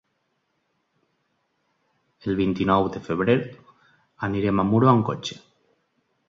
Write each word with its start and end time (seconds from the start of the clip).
El 2.29 2.37
vint-i-nou 2.39 2.89
de 2.97 3.03
febrer 3.09 3.35
anirem 4.29 4.65
a 4.65 4.67
Muro 4.71 4.91
amb 4.95 5.07
cotxe. 5.13 5.39